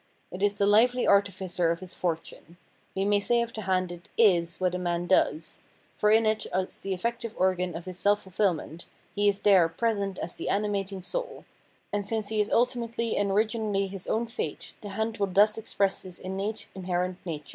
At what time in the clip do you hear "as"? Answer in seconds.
6.47-6.79, 10.17-10.33